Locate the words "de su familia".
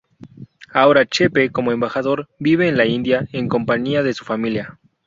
4.01-4.79